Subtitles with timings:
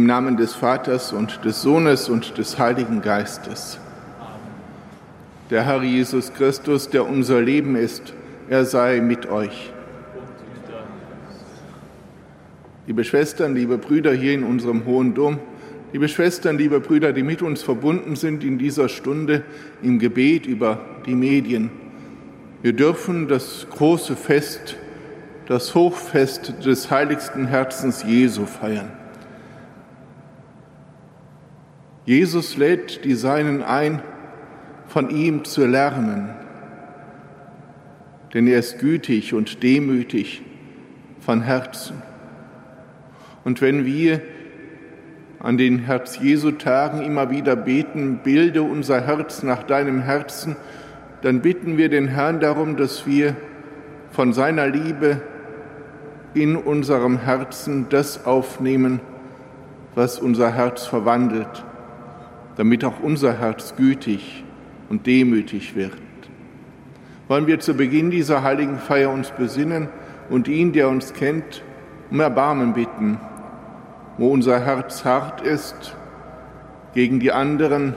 [0.00, 3.78] Im Namen des Vaters und des Sohnes und des Heiligen Geistes.
[5.50, 8.14] Der Herr Jesus Christus, der unser Leben ist,
[8.48, 9.74] er sei mit euch.
[12.86, 15.38] Liebe Schwestern, liebe Brüder hier in unserem Hohen Dom,
[15.92, 19.42] liebe Schwestern, liebe Brüder, die mit uns verbunden sind in dieser Stunde
[19.82, 21.70] im Gebet über die Medien.
[22.62, 24.76] Wir dürfen das große Fest,
[25.44, 28.92] das Hochfest des heiligsten Herzens Jesu feiern.
[32.04, 34.02] Jesus lädt die Seinen ein,
[34.88, 36.30] von ihm zu lernen,
[38.34, 40.42] denn er ist gütig und demütig
[41.20, 42.02] von Herzen.
[43.44, 44.20] Und wenn wir
[45.38, 50.56] an den Herz Jesu Tagen immer wieder beten, bilde unser Herz nach deinem Herzen,
[51.22, 53.36] dann bitten wir den Herrn darum, dass wir
[54.10, 55.20] von seiner Liebe
[56.34, 59.00] in unserem Herzen das aufnehmen,
[59.94, 61.64] was unser Herz verwandelt,
[62.56, 64.44] damit auch unser Herz gütig
[64.88, 65.92] und demütig wird.
[67.28, 69.88] Wollen wir zu Beginn dieser heiligen Feier uns besinnen
[70.28, 71.62] und ihn, der uns kennt,
[72.10, 73.20] um Erbarmen bitten,
[74.18, 75.96] wo unser Herz hart ist
[76.92, 77.94] gegen die anderen,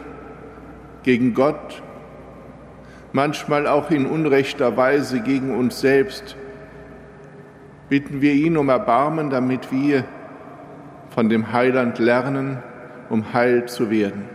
[1.01, 1.81] gegen Gott,
[3.11, 6.35] manchmal auch in unrechter Weise gegen uns selbst,
[7.89, 10.05] bitten wir ihn um Erbarmen, damit wir
[11.09, 12.57] von dem Heiland lernen,
[13.09, 14.32] um heil zu werden.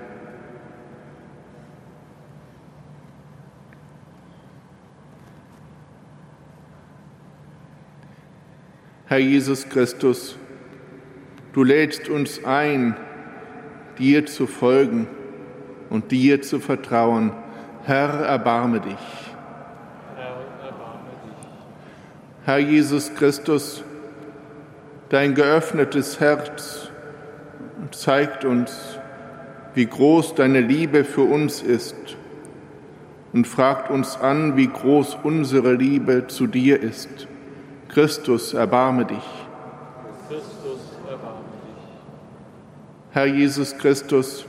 [9.09, 10.37] Herr Jesus Christus,
[11.55, 12.95] du lädst uns ein,
[13.99, 15.07] dir zu folgen
[15.89, 17.33] und dir zu vertrauen.
[17.85, 18.93] Herr, erbarme dich.
[20.15, 21.49] Herr, erbarme dich.
[22.45, 23.83] Herr Jesus Christus,
[25.09, 26.91] dein geöffnetes Herz
[27.93, 28.99] zeigt uns,
[29.73, 31.97] wie groß deine Liebe für uns ist
[33.33, 37.27] und fragt uns an, wie groß unsere Liebe zu dir ist.
[37.99, 39.29] Christus, erbarme dich.
[40.29, 40.79] Christus,
[41.11, 43.11] erbarme dich.
[43.11, 44.47] Herr Jesus Christus,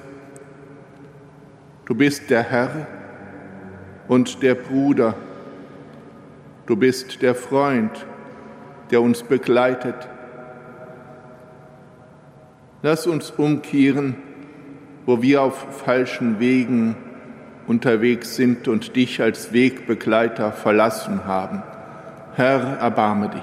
[1.86, 2.86] du bist der Herr
[4.08, 5.16] und der Bruder.
[6.68, 8.06] Du bist der Freund,
[8.92, 9.96] der uns begleitet.
[12.84, 14.16] Lass uns umkehren,
[15.08, 16.96] wo wir auf falschen Wegen
[17.66, 21.64] unterwegs sind und dich als Wegbegleiter verlassen haben.
[22.40, 23.42] Herr, erbarme dich.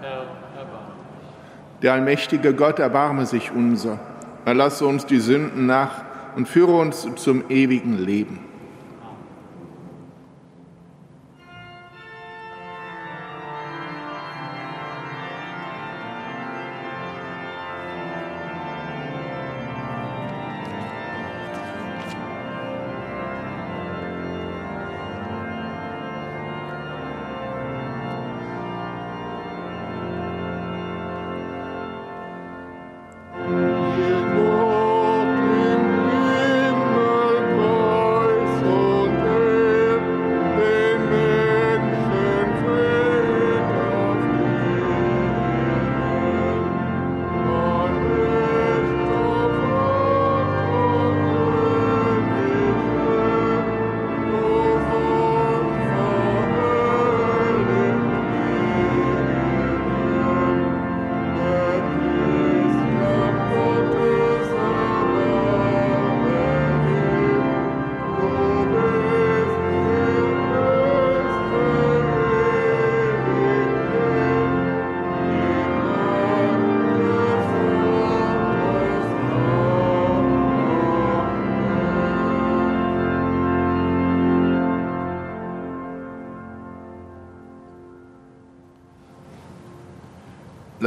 [0.00, 0.18] Herr,
[0.56, 1.82] erbarme dich.
[1.82, 3.98] Der allmächtige Gott, erbarme sich unser.
[4.44, 6.04] Erlasse uns die Sünden nach
[6.36, 8.38] und führe uns zum ewigen Leben.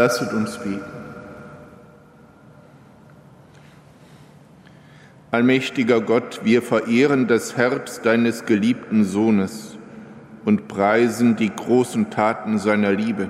[0.01, 0.81] Lasset uns beten.
[5.29, 9.77] Allmächtiger Gott, wir verehren das Herz deines geliebten Sohnes
[10.43, 13.29] und preisen die großen Taten seiner Liebe.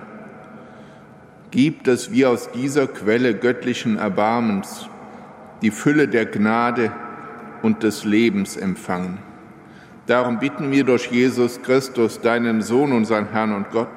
[1.51, 4.87] Gib, dass wir aus dieser Quelle göttlichen Erbarmens
[5.61, 6.93] die Fülle der Gnade
[7.63, 9.17] und des Lebens empfangen.
[10.05, 13.89] Darum bitten wir durch Jesus Christus, deinen Sohn, unseren Herrn und Gott,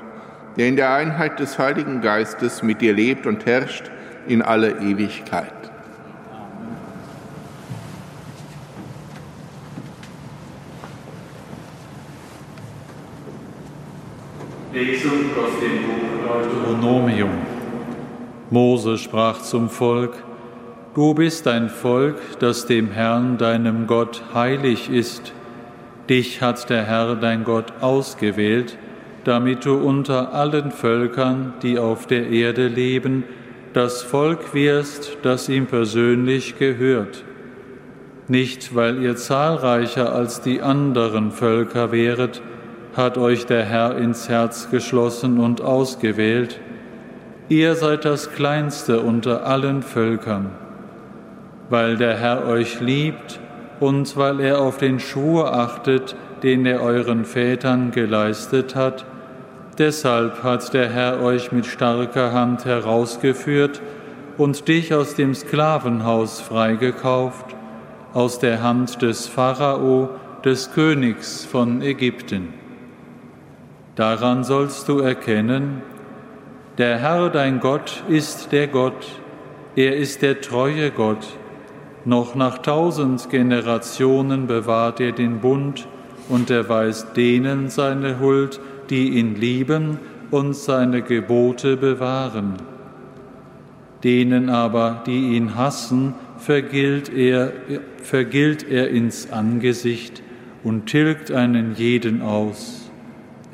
[0.56, 3.90] der in der Einheit des Heiligen Geistes mit dir lebt und herrscht
[4.26, 5.52] in alle Ewigkeit.
[14.72, 17.30] Lesung aus dem Buch Deuteronomium.
[18.50, 20.14] Mose sprach zum Volk,
[20.94, 25.32] Du bist ein Volk, das dem Herrn, deinem Gott, heilig ist.
[26.08, 28.78] Dich hat der Herr, dein Gott, ausgewählt,
[29.24, 33.24] damit du unter allen Völkern, die auf der Erde leben,
[33.72, 37.24] das Volk wirst, das ihm persönlich gehört.
[38.28, 42.40] Nicht, weil ihr zahlreicher als die anderen Völker wäret,
[42.96, 46.60] hat euch der Herr ins Herz geschlossen und ausgewählt.
[47.48, 50.50] Ihr seid das Kleinste unter allen Völkern
[51.70, 53.40] weil der Herr euch liebt
[53.80, 59.04] und weil er auf den Schwur achtet, den er euren Vätern geleistet hat.
[59.78, 63.82] Deshalb hat der Herr euch mit starker Hand herausgeführt
[64.38, 67.46] und dich aus dem Sklavenhaus freigekauft,
[68.12, 70.10] aus der Hand des Pharao,
[70.44, 72.54] des Königs von Ägypten.
[73.96, 75.82] Daran sollst du erkennen,
[76.78, 79.20] der Herr dein Gott ist der Gott,
[79.74, 81.26] er ist der treue Gott,
[82.04, 85.88] noch nach tausend Generationen bewahrt er den Bund
[86.28, 88.60] und erweist denen seine Huld,
[88.90, 89.98] die ihn lieben
[90.30, 92.54] und seine Gebote bewahren.
[94.02, 97.52] Denen aber, die ihn hassen, vergilt er,
[98.02, 100.22] vergilt er ins Angesicht
[100.62, 102.90] und tilgt einen jeden aus.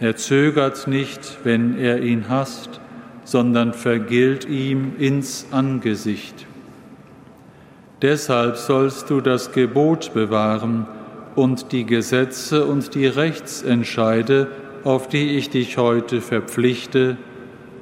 [0.00, 2.80] Er zögert nicht, wenn er ihn hasst,
[3.24, 6.46] sondern vergilt ihm ins Angesicht.
[8.02, 10.86] Deshalb sollst du das Gebot bewahren
[11.36, 14.48] und die Gesetze und die Rechtsentscheide,
[14.84, 17.16] auf die ich dich heute verpflichte,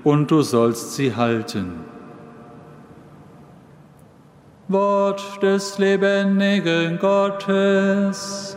[0.05, 1.81] und du sollst sie halten.
[4.69, 8.57] Wort des lebendigen Gottes.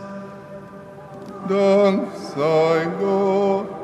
[1.48, 3.81] Dank sei Gott.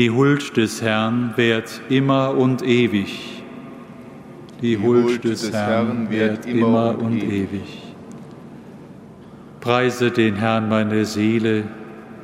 [0.00, 3.42] Die Huld des Herrn währt immer und ewig.
[4.62, 7.82] Die, Die Huld, des, des Herrn währt immer und ewig.
[9.60, 11.64] Preise den Herrn meine Seele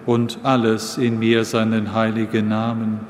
[0.07, 3.01] und alles in mir seinen heiligen Namen.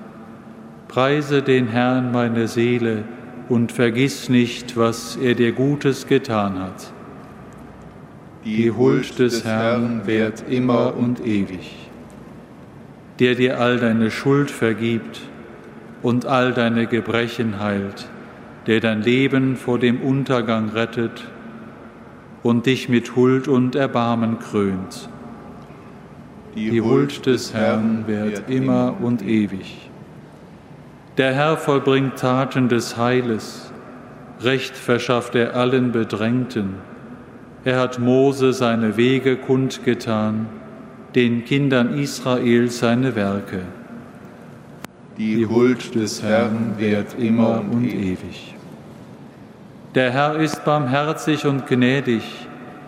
[0.89, 3.05] Preise den Herrn meine Seele
[3.49, 6.93] und vergiss nicht, was er dir Gutes getan hat.
[8.45, 11.86] Die Huld des Herrn währt immer und ewig
[13.19, 15.21] der dir all deine Schuld vergibt
[16.03, 18.09] und all deine Gebrechen heilt,
[18.67, 21.25] der dein Leben vor dem Untergang rettet
[22.43, 25.09] und dich mit Huld und Erbarmen krönt.
[26.55, 29.91] Die Huld des Herrn währt immer und ewig.
[31.17, 33.73] Der Herr vollbringt Taten des Heiles,
[34.41, 36.75] Recht verschafft er allen Bedrängten.
[37.65, 40.47] Er hat Mose seine Wege kundgetan
[41.17, 43.63] den Kindern Israel seine Werke.
[45.17, 48.55] Die Huld des Herrn währt immer und ewig.
[49.95, 52.23] Der Herr ist barmherzig und gnädig,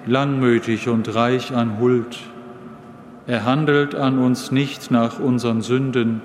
[0.05, 2.19] langmütig und reich an Huld.
[3.27, 6.21] Er handelt an uns nicht nach unseren Sünden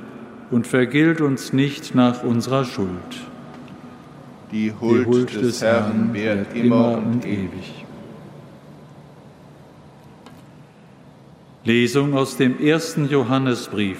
[0.51, 2.89] und vergilt uns nicht nach unserer Schuld.
[4.51, 7.82] Die Huld, Die Huld des, des Herrn währt immer und ewig.
[11.65, 13.99] Lesung aus dem ersten Johannesbrief.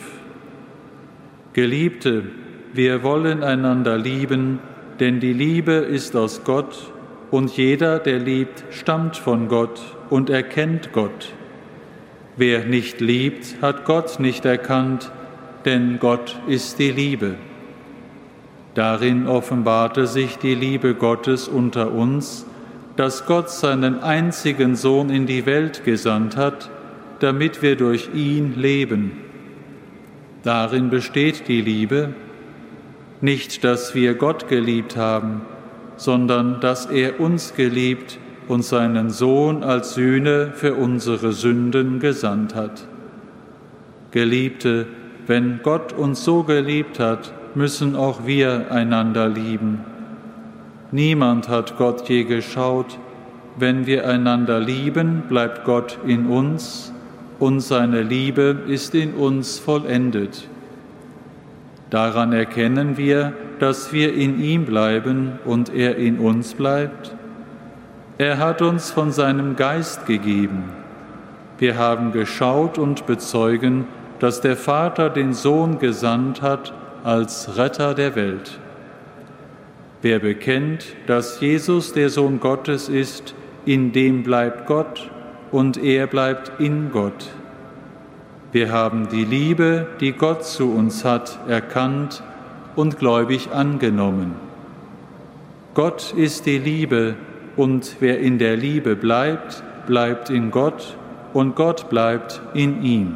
[1.54, 2.24] Geliebte,
[2.74, 4.60] wir wollen einander lieben,
[5.00, 6.92] denn die Liebe ist aus Gott
[7.32, 9.80] und jeder, der liebt, stammt von Gott
[10.10, 11.32] und erkennt Gott.
[12.36, 15.10] Wer nicht liebt, hat Gott nicht erkannt,
[15.64, 17.36] denn Gott ist die Liebe.
[18.74, 22.46] Darin offenbarte sich die Liebe Gottes unter uns,
[22.98, 26.70] dass Gott seinen einzigen Sohn in die Welt gesandt hat,
[27.24, 29.14] damit wir durch ihn leben.
[30.44, 32.10] Darin besteht die Liebe,
[33.22, 35.44] nicht, dass wir Gott geliebt haben,
[35.96, 42.90] sondern dass er uns geliebt und seinen Sohn als Sühne für unsere Sünden gesandt hat.
[44.12, 44.86] Geliebte,
[45.26, 49.80] wenn Gott uns so geliebt hat, müssen auch wir einander lieben.
[50.92, 53.00] Niemand hat Gott je geschaut.
[53.58, 56.93] Wenn wir einander lieben, bleibt Gott in uns
[57.40, 60.48] und seine Liebe ist in uns vollendet.
[61.90, 67.16] Daran erkennen wir, dass wir in ihm bleiben und er in uns bleibt.
[68.18, 70.64] Er hat uns von seinem Geist gegeben.
[71.60, 73.86] Wir haben geschaut und bezeugen,
[74.20, 76.74] dass der Vater den Sohn gesandt hat
[77.04, 78.60] als Retter der Welt.
[80.02, 83.36] Wer bekennt, dass Jesus der Sohn Gottes ist,
[83.66, 85.10] in dem bleibt Gott
[85.54, 87.30] und er bleibt in Gott.
[88.52, 92.24] Wir haben die Liebe, die Gott zu uns hat, erkannt
[92.76, 94.36] und gläubig angenommen.
[95.76, 97.16] Gott ist die Liebe,
[97.56, 100.98] und wer in der Liebe bleibt, bleibt in Gott,
[101.34, 103.16] und Gott bleibt in ihm.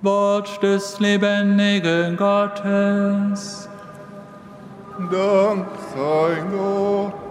[0.00, 3.68] Wort des lebendigen Gottes.
[5.10, 7.25] Dank sei Gott.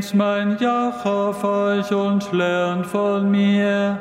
[0.00, 3.98] Nehmt mein Joch auf euch und lernt von mir,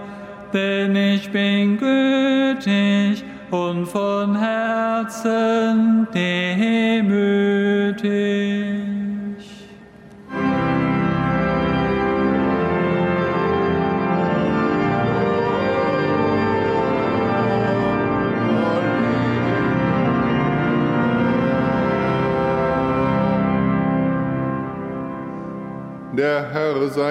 [0.53, 6.78] denn ich bin gütig und von Herzen demütig.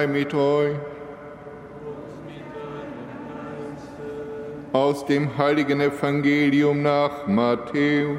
[0.09, 0.75] Mit euch.
[4.73, 8.17] Aus dem heiligen Evangelium nach Matthäus.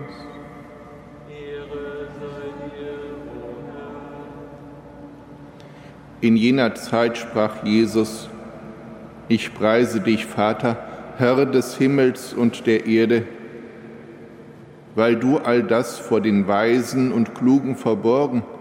[6.20, 8.28] In jener Zeit sprach Jesus,
[9.28, 10.76] ich preise dich, Vater,
[11.16, 13.24] Herr des Himmels und der Erde,
[14.94, 18.59] weil du all das vor den Weisen und Klugen verborgen hast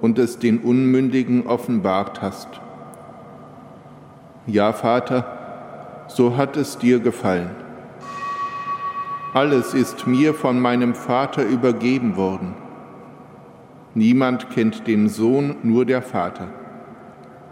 [0.00, 2.48] und es den Unmündigen offenbart hast.
[4.46, 7.50] Ja, Vater, so hat es dir gefallen.
[9.32, 12.54] Alles ist mir von meinem Vater übergeben worden.
[13.94, 16.48] Niemand kennt den Sohn, nur der Vater.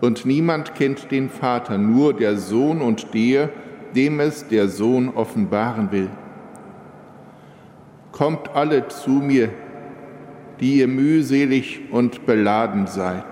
[0.01, 3.51] Und niemand kennt den Vater, nur der Sohn und der,
[3.95, 6.11] dem es der Sohn offenbaren will.
[8.13, 9.51] Kommt alle zu mir,
[10.61, 13.25] die ihr mühselig und beladen seid.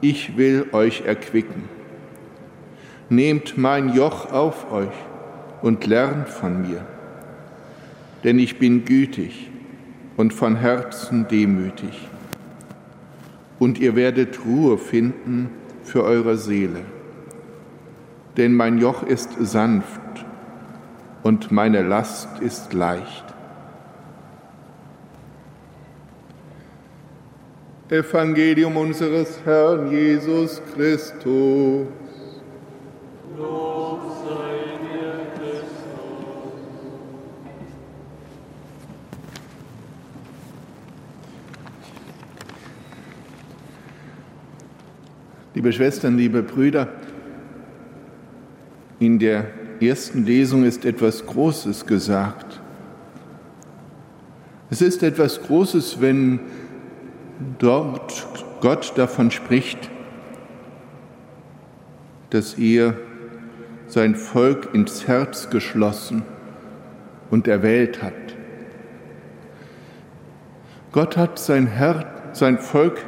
[0.00, 1.64] Ich will euch erquicken.
[3.08, 4.94] Nehmt mein Joch auf euch
[5.62, 6.84] und lernt von mir,
[8.24, 9.50] denn ich bin gütig
[10.16, 12.08] und von Herzen demütig.
[13.58, 15.50] Und ihr werdet Ruhe finden
[15.82, 16.80] für eure Seele.
[18.36, 20.00] Denn mein Joch ist sanft
[21.22, 23.25] und meine Last ist leicht.
[27.88, 31.86] Evangelium unseres Herrn Jesus Christus.
[33.38, 35.68] Lob sei dir, Christus.
[45.54, 46.88] Liebe Schwestern, liebe Brüder,
[48.98, 49.46] in der
[49.78, 52.60] ersten Lesung ist etwas Großes gesagt.
[54.70, 56.40] Es ist etwas Großes, wenn
[57.58, 58.26] dort
[58.60, 59.90] Gott davon spricht,
[62.30, 62.94] dass er
[63.86, 66.22] sein Volk ins Herz geschlossen
[67.30, 68.12] und erwählt hat.
[70.92, 73.04] Gott hat sein, Herr, sein Volk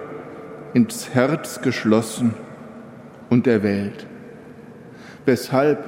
[0.74, 2.34] ins Herz geschlossen
[3.30, 4.06] und erwählt.
[5.24, 5.82] Weshalb?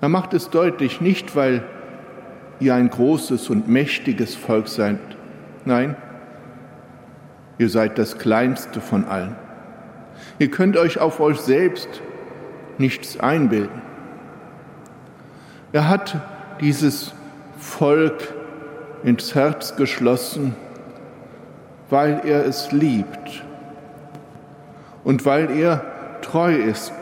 [0.00, 1.64] Er macht es deutlich, nicht weil
[2.60, 4.98] ihr ein großes und mächtiges Volk seid,
[5.64, 5.96] nein,
[7.58, 9.36] Ihr seid das Kleinste von allen.
[10.38, 11.88] Ihr könnt euch auf euch selbst
[12.78, 13.82] nichts einbilden.
[15.72, 16.16] Er hat
[16.60, 17.12] dieses
[17.58, 18.32] Volk
[19.02, 20.54] ins Herz geschlossen,
[21.90, 23.44] weil er es liebt
[25.04, 25.84] und weil er
[26.22, 26.92] treu ist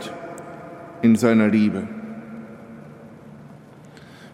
[1.01, 1.85] in seiner Liebe.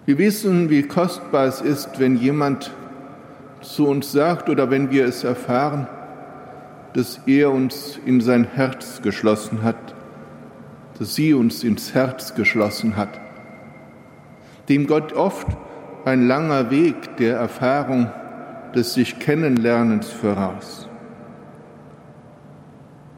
[0.07, 2.73] Wir wissen, wie kostbar es ist, wenn jemand
[3.61, 5.87] zu uns sagt oder wenn wir es erfahren,
[6.95, 9.95] dass er uns in sein Herz geschlossen hat,
[10.99, 13.21] dass sie uns ins Herz geschlossen hat,
[14.69, 15.47] dem Gott oft
[16.05, 18.11] ein langer Weg der Erfahrung
[18.75, 20.89] des sich Kennenlernens voraus.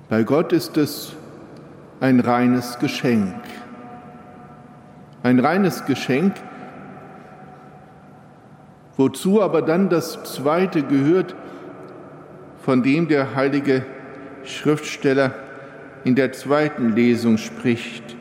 [0.09, 1.15] Bei Gott ist es
[2.01, 3.35] ein reines Geschenk.
[5.23, 6.35] Ein reines Geschenk,
[8.97, 11.35] wozu aber dann das Zweite gehört,
[12.63, 13.85] von dem der heilige
[14.45, 15.35] Schriftsteller
[16.05, 18.17] in der zweiten Lesung spricht.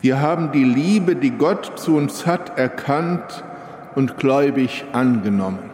[0.00, 3.44] Wir haben die Liebe, die Gott zu uns hat, erkannt
[3.94, 5.70] und gläubig angenommen.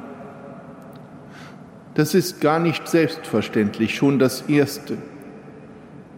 [1.94, 4.98] Das ist gar nicht selbstverständlich, schon das Erste.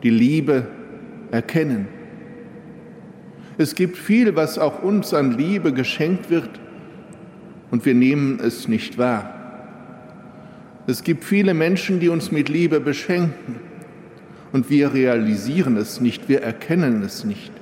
[0.03, 0.67] Die Liebe
[1.31, 1.89] erkennen.
[3.59, 6.51] Es gibt viel, was auch uns an Liebe geschenkt wird,
[7.71, 9.40] und wir nehmen es nicht wahr.
[10.87, 13.57] Es gibt viele Menschen, die uns mit Liebe beschenken,
[14.53, 17.53] und wir realisieren es nicht, wir erkennen es nicht.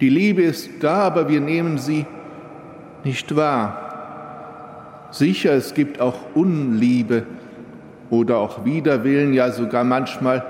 [0.00, 2.06] Die Liebe ist da, aber wir nehmen sie
[3.04, 5.08] nicht wahr.
[5.10, 7.24] Sicher, es gibt auch Unliebe
[8.08, 10.42] oder auch Widerwillen, ja sogar manchmal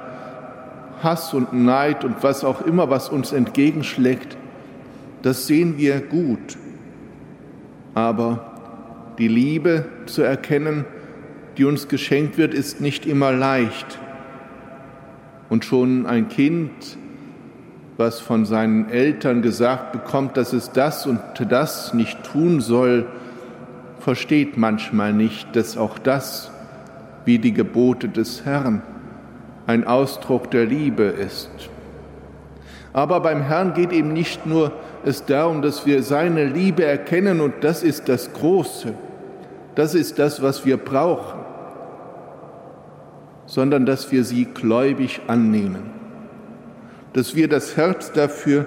[1.02, 4.36] Hass und Neid und was auch immer, was uns entgegenschlägt.
[5.22, 6.56] Das sehen wir gut.
[7.94, 8.52] Aber
[9.18, 10.84] die Liebe zu erkennen,
[11.58, 13.98] die uns geschenkt wird, ist nicht immer leicht.
[15.48, 16.70] Und schon ein Kind
[18.02, 23.06] was von seinen Eltern gesagt bekommt, dass es das und das nicht tun soll,
[24.00, 26.50] versteht manchmal nicht, dass auch das,
[27.24, 28.82] wie die Gebote des Herrn,
[29.66, 31.50] ein Ausdruck der Liebe ist.
[32.92, 34.72] Aber beim Herrn geht eben nicht nur
[35.04, 38.94] es darum, dass wir seine Liebe erkennen und das ist das Große,
[39.76, 41.40] das ist das, was wir brauchen,
[43.52, 46.02] sondern dass wir sie gläubig annehmen
[47.12, 48.66] dass wir das Herz dafür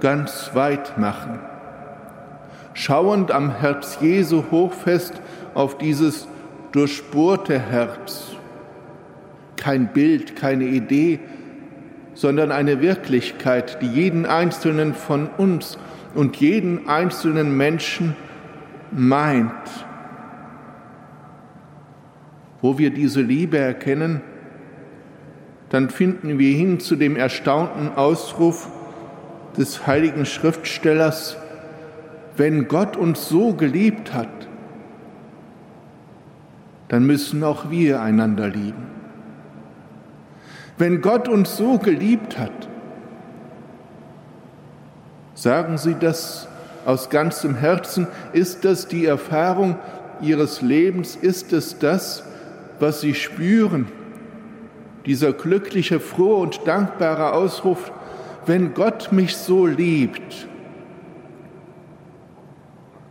[0.00, 1.38] ganz weit machen.
[2.74, 5.14] Schauend am Herz Jesu hochfest
[5.54, 6.28] auf dieses
[6.72, 8.32] durchbohrte Herz.
[9.56, 11.18] Kein Bild, keine Idee,
[12.14, 15.78] sondern eine Wirklichkeit, die jeden einzelnen von uns
[16.14, 18.14] und jeden einzelnen Menschen
[18.92, 19.52] meint.
[22.66, 24.22] Wo wir diese Liebe erkennen,
[25.68, 28.68] dann finden wir hin zu dem erstaunten Ausruf
[29.56, 31.36] des heiligen Schriftstellers,
[32.36, 34.48] wenn Gott uns so geliebt hat,
[36.88, 38.88] dann müssen auch wir einander lieben.
[40.76, 42.68] Wenn Gott uns so geliebt hat,
[45.34, 46.48] sagen Sie das
[46.84, 49.76] aus ganzem Herzen, ist das die Erfahrung
[50.20, 52.25] Ihres Lebens, ist es das,
[52.80, 53.86] was Sie spüren,
[55.06, 57.92] dieser glückliche, frohe und dankbare Ausruf,
[58.44, 60.48] wenn Gott mich so liebt,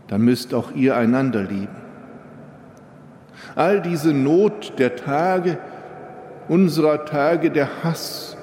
[0.08, 1.75] dann müsst auch ihr einander lieben.
[3.56, 5.58] All diese Not der Tage,
[6.47, 8.38] unserer Tage, der Hass,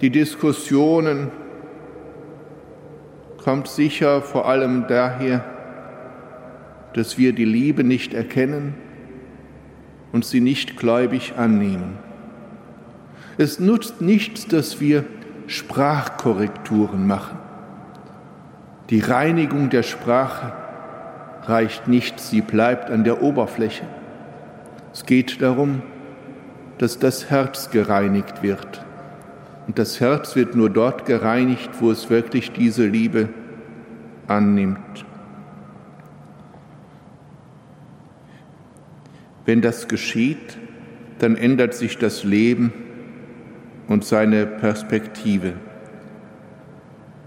[0.00, 1.30] die Diskussionen,
[3.42, 5.44] kommt sicher vor allem daher,
[6.92, 8.74] dass wir die Liebe nicht erkennen
[10.12, 11.98] und sie nicht gläubig annehmen.
[13.36, 15.04] Es nutzt nichts, dass wir
[15.46, 17.38] Sprachkorrekturen machen.
[18.90, 20.52] Die Reinigung der Sprache
[21.44, 23.84] reicht nicht, sie bleibt an der Oberfläche.
[24.92, 25.82] Es geht darum,
[26.78, 28.84] dass das Herz gereinigt wird.
[29.66, 33.28] Und das Herz wird nur dort gereinigt, wo es wirklich diese Liebe
[34.26, 35.04] annimmt.
[39.48, 40.58] Wenn das geschieht,
[41.20, 42.70] dann ändert sich das Leben
[43.88, 45.54] und seine Perspektive.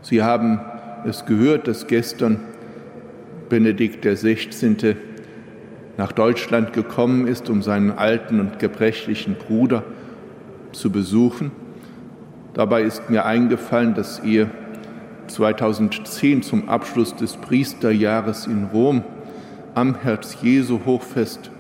[0.04, 0.60] Sie haben
[1.04, 2.40] es gehört, dass gestern
[3.50, 4.96] Benedikt XVI.
[5.98, 9.84] nach Deutschland gekommen ist, um seinen alten und gebrechlichen Bruder
[10.74, 11.50] zu besuchen.
[12.54, 14.52] Dabei ist mir eingefallen, dass ihr
[15.26, 19.04] 2010 zum Abschluss des Priesterjahres in Rom
[19.74, 21.51] am Herz Jesu Hochfest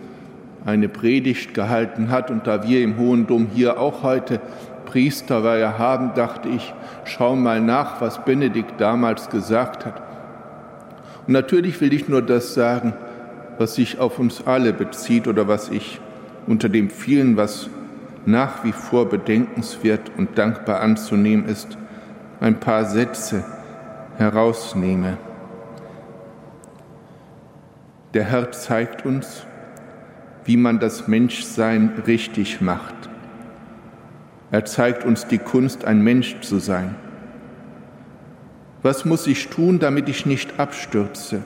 [0.66, 2.32] eine Predigt gehalten hat.
[2.32, 4.40] Und da wir im Hohen Dom hier auch heute
[4.86, 6.74] Priesterweihe haben, dachte ich,
[7.06, 10.02] schau mal nach, was Benedikt damals gesagt hat.
[11.28, 12.94] Und natürlich will ich nur das sagen,
[13.58, 16.00] was sich auf uns alle bezieht oder was ich
[16.48, 17.70] unter dem vielen, was
[18.26, 21.78] nach wie vor bedenkenswert und dankbar anzunehmen ist,
[22.40, 23.44] ein paar Sätze
[24.18, 25.18] herausnehme.
[28.14, 29.46] Der Herr zeigt uns,
[30.46, 32.96] wie man das Menschsein richtig macht.
[34.52, 36.96] Er zeigt uns die Kunst, ein Mensch zu sein.
[38.84, 41.44] Was muss ich tun, damit ich nicht abstürze,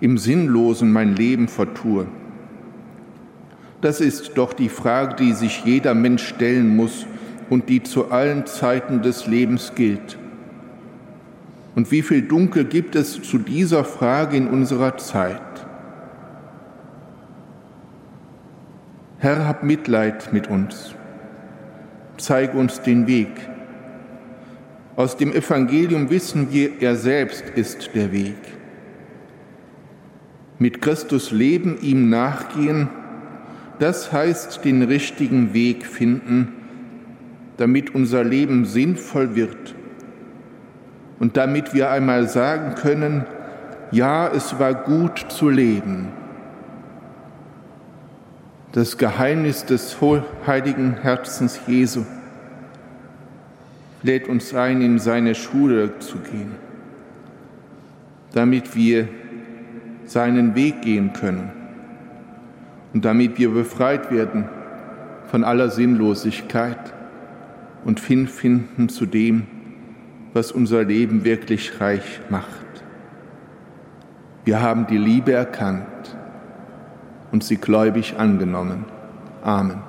[0.00, 2.06] im Sinnlosen mein Leben vertue?
[3.80, 7.06] Das ist doch die Frage, die sich jeder Mensch stellen muss
[7.50, 10.18] und die zu allen Zeiten des Lebens gilt.
[11.74, 15.53] Und wie viel Dunkel gibt es zu dieser Frage in unserer Zeit?
[19.24, 20.94] Herr, hab Mitleid mit uns.
[22.18, 23.30] Zeig uns den Weg.
[24.96, 28.36] Aus dem Evangelium wissen wir, er selbst ist der Weg.
[30.58, 32.90] Mit Christus leben, ihm nachgehen,
[33.78, 36.52] das heißt den richtigen Weg finden,
[37.56, 39.74] damit unser Leben sinnvoll wird
[41.18, 43.24] und damit wir einmal sagen können,
[43.90, 46.08] ja, es war gut zu leben.
[48.74, 49.98] Das Geheimnis des
[50.48, 52.04] heiligen Herzens Jesu
[54.02, 56.56] lädt uns ein, in seine Schule zu gehen,
[58.32, 59.06] damit wir
[60.06, 61.52] seinen Weg gehen können
[62.92, 64.48] und damit wir befreit werden
[65.28, 66.92] von aller Sinnlosigkeit
[67.84, 69.46] und hinfinden zu dem,
[70.32, 72.82] was unser Leben wirklich reich macht.
[74.44, 76.16] Wir haben die Liebe erkannt
[77.34, 78.84] und sie gläubig angenommen.
[79.42, 79.82] Amen.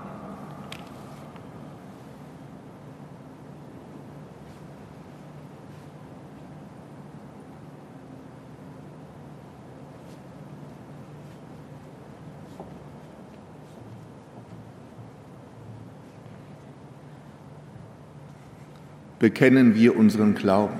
[19.19, 20.79] bekennen wir unseren Glauben.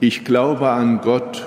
[0.00, 1.46] Ich glaube an Gott,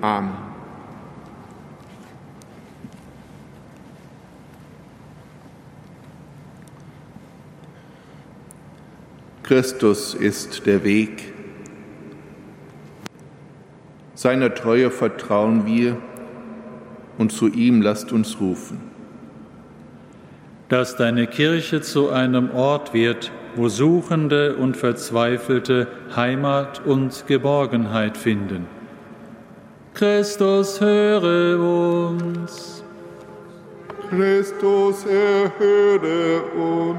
[0.00, 0.50] Amen.
[9.50, 11.32] Christus ist der Weg.
[14.14, 15.96] Seiner Treue vertrauen wir
[17.18, 18.80] und zu ihm lasst uns rufen.
[20.68, 28.79] Dass deine Kirche zu einem Ort wird, wo Suchende und Verzweifelte Heimat und Geborgenheit finden.
[29.94, 32.82] Christus, höre uns.
[34.08, 36.98] Christus, erhöre uns.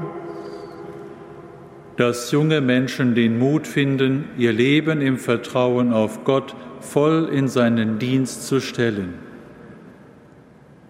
[1.96, 7.98] Dass junge Menschen den Mut finden, ihr Leben im Vertrauen auf Gott voll in seinen
[7.98, 9.14] Dienst zu stellen.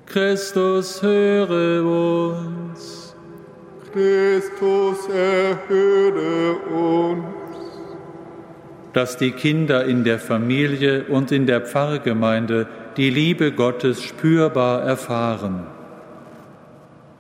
[0.07, 3.15] Christus, höre uns.
[3.93, 7.42] Christus, erhöre uns.
[8.93, 15.67] Dass die Kinder in der Familie und in der Pfarrgemeinde die Liebe Gottes spürbar erfahren.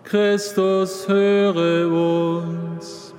[0.04, 3.14] Christus, höre uns.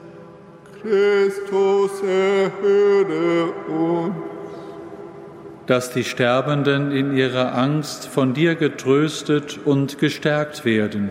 [0.82, 4.16] Christus, erhöre uns.
[5.66, 11.10] Dass die Sterbenden in ihrer Angst von dir getröstet und gestärkt werden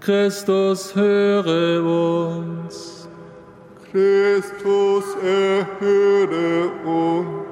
[0.00, 2.97] Christus, höre uns.
[3.90, 7.46] Christus, erhöre uns.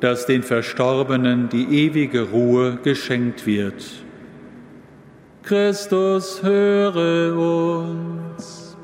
[0.00, 3.84] Dass den Verstorbenen die ewige Ruhe geschenkt wird.
[5.42, 8.76] Christus, höre uns.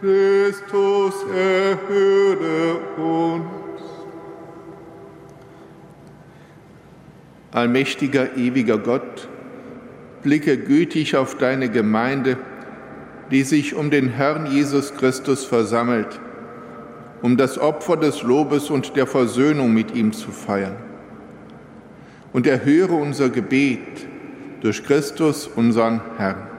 [0.00, 3.44] Christus, erhöre uns.
[7.52, 9.28] Allmächtiger, ewiger Gott,
[10.22, 12.36] blicke gütig auf deine Gemeinde,
[13.32, 16.20] die sich um den Herrn Jesus Christus versammelt,
[17.22, 20.76] um das Opfer des Lobes und der Versöhnung mit ihm zu feiern.
[22.34, 24.06] Und erhöre unser Gebet
[24.60, 26.51] durch Christus, unseren Herrn.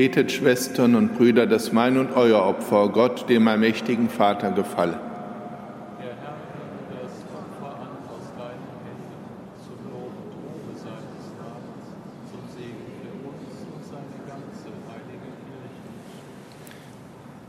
[0.00, 4.98] Betet, Schwestern und Brüder, dass mein und euer Opfer Gott, dem allmächtigen Vater, gefalle.
[5.98, 9.20] Der Herr nehme das Opfer an aus deinen Händen
[9.62, 11.92] zum Lob und Ruhe seines Namens,
[12.30, 15.28] zum Segen für uns und seine ganze heilige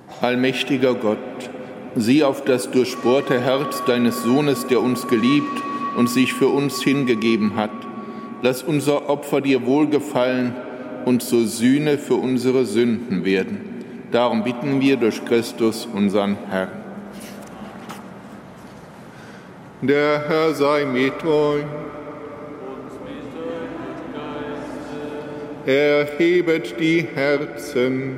[0.09, 0.25] Kirche.
[0.25, 1.49] Allmächtiger Gott,
[1.95, 5.63] sieh auf das durchbohrte Herz deines Sohnes, der uns geliebt
[5.95, 7.71] und sich für uns hingegeben hat.
[8.41, 10.53] Lass unser Opfer dir wohlgefallen
[11.05, 13.59] und zur Sühne für unsere Sünden werden.
[14.11, 16.69] Darum bitten wir durch Christus, unseren Herrn.
[19.81, 21.63] Der Herr sei mit euch.
[25.65, 28.17] Erhebet die Herzen.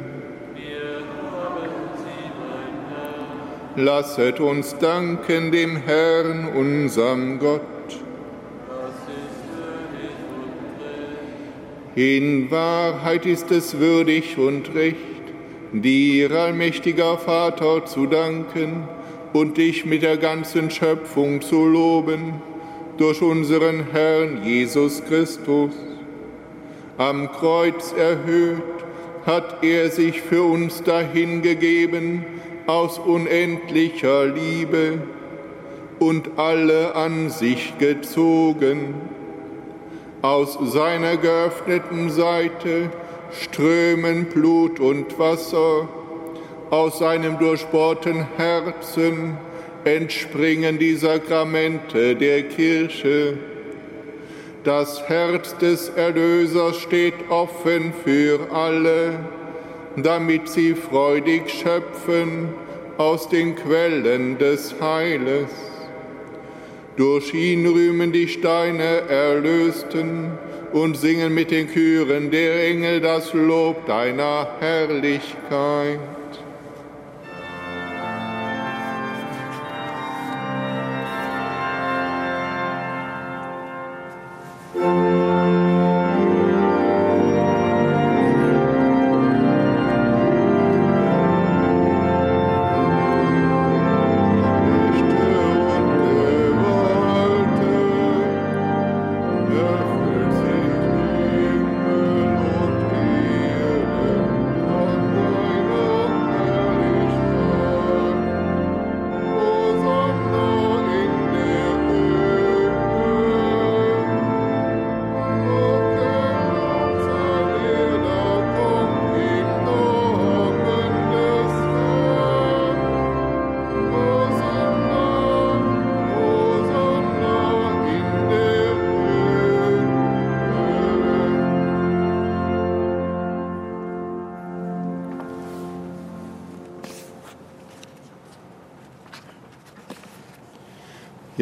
[3.75, 7.72] Lasset uns danken dem Herrn, unserem Gott.
[11.95, 14.97] In Wahrheit ist es würdig und recht,
[15.73, 18.87] dir, allmächtiger Vater, zu danken
[19.31, 22.41] und dich mit der ganzen Schöpfung zu loben,
[22.97, 25.71] durch unseren Herrn Jesus Christus.
[26.97, 28.63] Am Kreuz erhöht
[29.27, 32.25] hat er sich für uns dahingegeben
[32.65, 34.99] aus unendlicher Liebe
[35.99, 38.95] und alle an sich gezogen
[40.23, 42.89] aus seiner geöffneten Seite
[43.33, 45.89] strömen Blut und Wasser,
[46.69, 49.37] aus seinem durchbohrten Herzen
[49.83, 53.37] entspringen die Sakramente der Kirche.
[54.63, 59.19] Das Herz des Erlösers steht offen für alle,
[59.97, 62.47] damit sie freudig schöpfen
[62.97, 65.72] aus den Quellen des Heiles.
[66.95, 70.31] Durch ihn rühmen die Steine Erlösten
[70.73, 75.99] und singen mit den Chören der Engel das Lob deiner Herrlichkeit.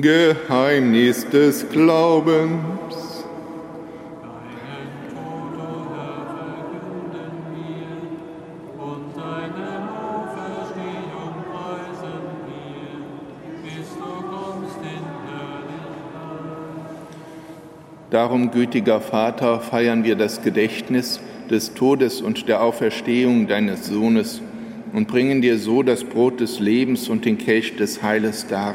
[0.00, 2.54] Geheimnis des Glaubens.
[4.22, 6.40] Deinen Tod, o Herr,
[8.82, 13.02] und deine Auferstehung preisen wir,
[13.62, 15.04] bis du kommst in.
[18.10, 21.20] Darum, gütiger Vater, feiern wir das Gedächtnis
[21.50, 24.40] des Todes und der Auferstehung deines Sohnes
[24.94, 28.74] und bringen dir so das Brot des Lebens und den Kelch des Heiles dar.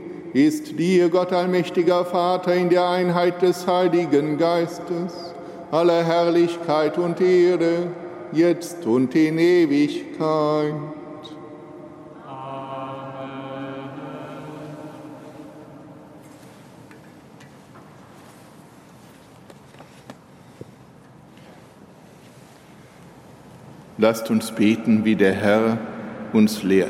[0.33, 5.33] ist dir, Gott allmächtiger Vater, in der Einheit des Heiligen Geistes,
[5.71, 7.87] alle Herrlichkeit und Ehre,
[8.31, 10.73] jetzt und in Ewigkeit.
[23.97, 25.77] Lasst uns beten, wie der Herr
[26.33, 26.89] uns lehrt.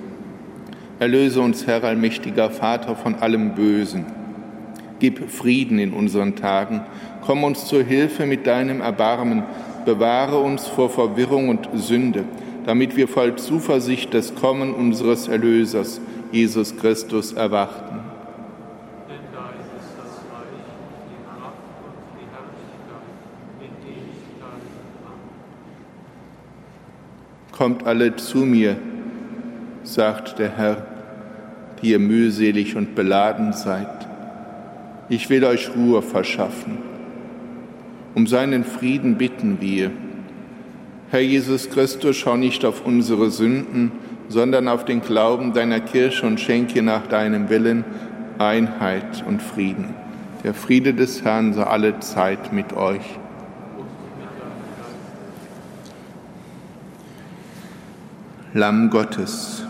[1.01, 4.05] Erlöse uns, Herr allmächtiger Vater, von allem Bösen.
[4.99, 6.81] Gib Frieden in unseren Tagen.
[7.25, 9.41] Komm uns zur Hilfe mit deinem Erbarmen.
[9.83, 12.25] Bewahre uns vor Verwirrung und Sünde,
[12.67, 15.99] damit wir voll Zuversicht das Kommen unseres Erlösers,
[16.31, 18.01] Jesus Christus, erwarten.
[27.51, 28.77] Kommt alle zu mir,
[29.83, 30.90] sagt der Herr
[31.81, 34.07] die ihr mühselig und beladen seid.
[35.09, 36.77] Ich will euch Ruhe verschaffen.
[38.13, 39.91] Um seinen Frieden bitten wir.
[41.09, 43.91] Herr Jesus Christus, schau nicht auf unsere Sünden,
[44.29, 47.83] sondern auf den Glauben deiner Kirche und schenke nach deinem Willen
[48.37, 49.93] Einheit und Frieden.
[50.43, 53.19] Der Friede des Herrn sei alle Zeit mit euch.
[58.53, 59.65] Lamm Gottes,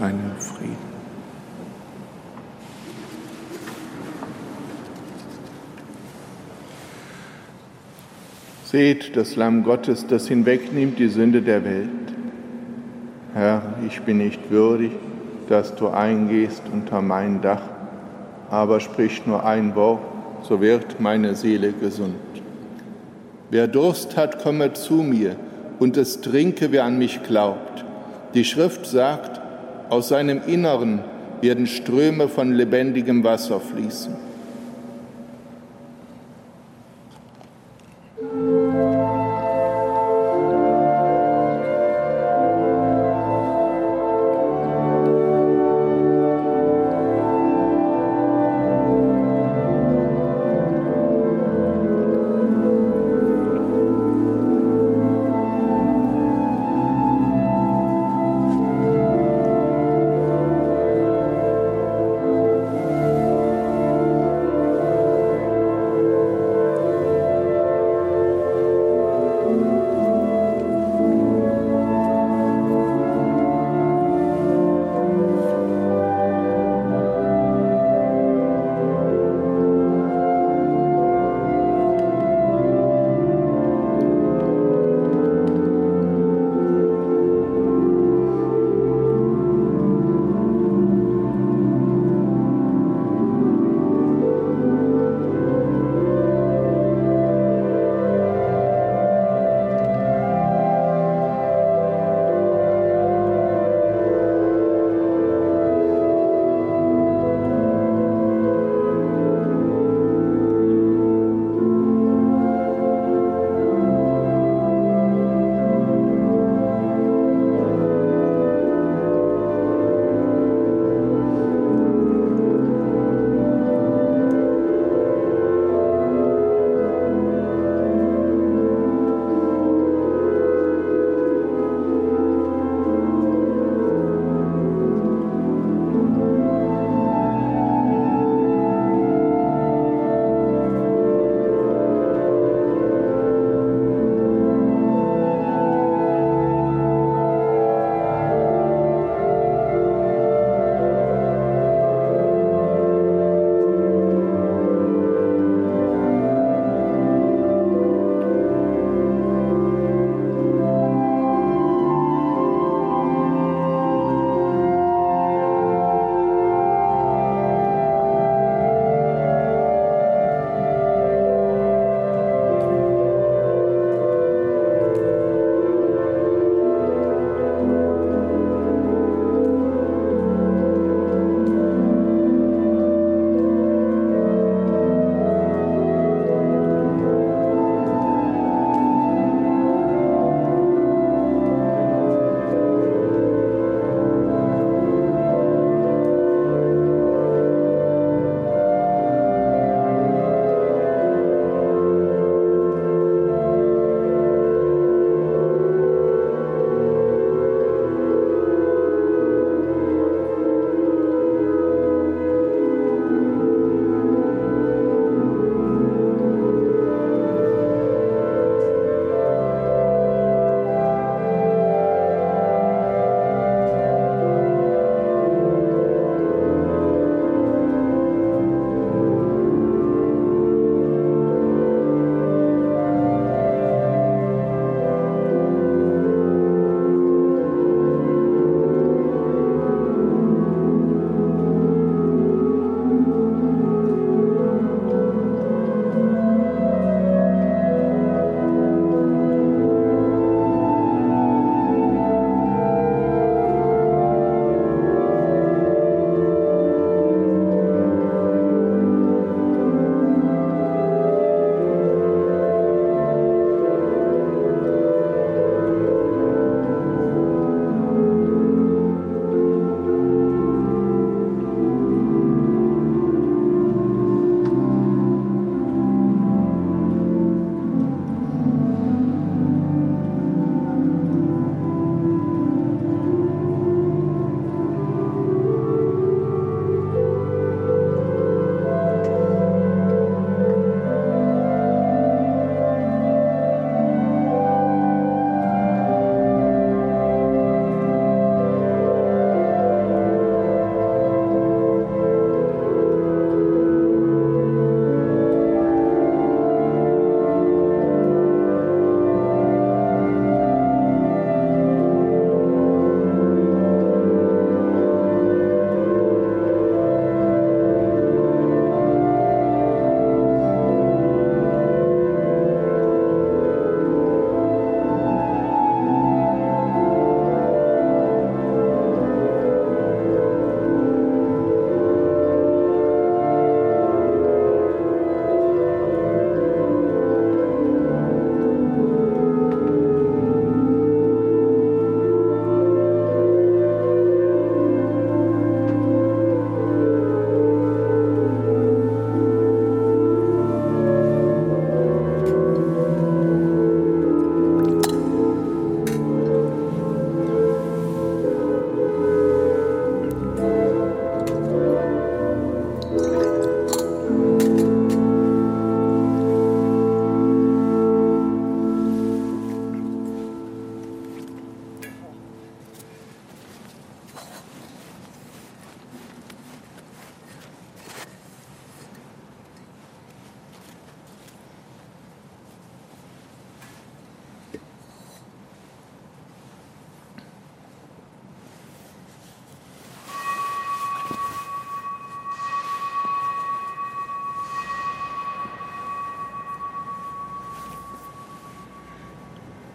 [0.00, 0.90] deinen Frieden.
[8.80, 12.14] Seht das Lamm Gottes, das hinwegnimmt die Sünde der Welt.
[13.34, 14.92] Herr, ich bin nicht würdig,
[15.50, 17.60] dass du eingehst unter mein Dach,
[18.48, 20.00] aber sprich nur ein Wort,
[20.44, 22.14] so wird meine Seele gesund.
[23.50, 25.36] Wer Durst hat, komme zu mir
[25.78, 27.84] und es trinke, wer an mich glaubt.
[28.32, 29.42] Die Schrift sagt,
[29.90, 31.00] aus seinem Inneren
[31.42, 34.29] werden Ströme von lebendigem Wasser fließen.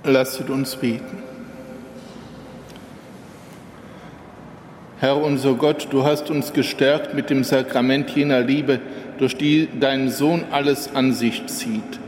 [0.06, 1.18] Lasset uns beten.
[5.00, 8.80] Herr unser Gott, du hast uns gestärkt mit dem Sakrament jener Liebe,
[9.18, 12.00] durch die dein Sohn alles an sich zieht.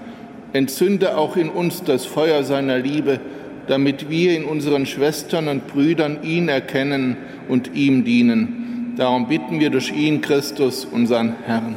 [0.53, 3.19] Entzünde auch in uns das Feuer seiner Liebe,
[3.67, 7.17] damit wir in unseren Schwestern und Brüdern ihn erkennen
[7.49, 8.93] und ihm dienen.
[8.95, 11.75] Darum bitten wir durch ihn, Christus, unseren Herrn.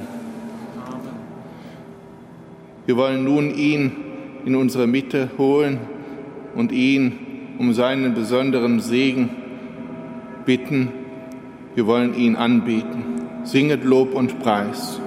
[2.87, 3.93] Wir wollen nun ihn
[4.45, 5.79] in unsere Mitte holen
[6.55, 7.13] und ihn
[7.59, 9.31] um seinen besonderen Segen
[10.45, 10.89] bitten.
[11.75, 13.05] Wir wollen ihn anbeten.
[13.45, 15.01] Singet Lob und Preis.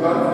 [0.00, 0.29] Juan.